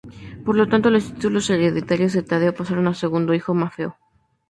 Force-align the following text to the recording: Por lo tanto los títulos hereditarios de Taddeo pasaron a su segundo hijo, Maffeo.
Por 0.45 0.55
lo 0.57 0.67
tanto 0.67 0.89
los 0.89 1.13
títulos 1.13 1.47
hereditarios 1.51 2.13
de 2.13 2.23
Taddeo 2.23 2.55
pasaron 2.55 2.87
a 2.87 2.95
su 2.95 3.01
segundo 3.01 3.35
hijo, 3.35 3.53
Maffeo. 3.53 3.97